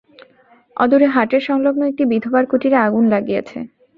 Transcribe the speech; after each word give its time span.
অদূরে 0.77 1.07
হাটের 1.07 1.41
সংলগ্ন 1.49 1.81
একটি 1.85 2.03
বিধবার 2.05 2.43
কুটিরে 2.47 2.77
আগুন 2.77 3.03
লাগিয়াছে। 3.13 3.57